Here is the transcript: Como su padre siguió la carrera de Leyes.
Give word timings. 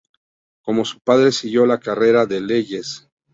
Como 0.63 0.83
su 0.83 0.99
padre 0.99 1.31
siguió 1.31 1.67
la 1.67 1.79
carrera 1.79 2.25
de 2.25 2.41
Leyes. 2.41 3.07